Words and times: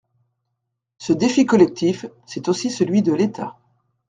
Ce 0.97 1.13
défi 1.13 1.45
collectif, 1.45 2.07
c’est 2.25 2.47
aussi 2.47 2.71
celui 2.71 3.03
de 3.03 3.13
l’État. 3.13 3.59